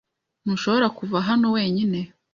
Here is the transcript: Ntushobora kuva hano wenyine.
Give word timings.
Ntushobora 0.43 0.87
kuva 0.97 1.17
hano 1.27 1.47
wenyine. 1.55 1.99